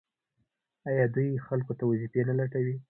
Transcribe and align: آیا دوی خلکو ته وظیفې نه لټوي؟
آیا 0.89 1.05
دوی 1.15 1.43
خلکو 1.47 1.71
ته 1.77 1.83
وظیفې 1.89 2.21
نه 2.29 2.33
لټوي؟ 2.39 2.75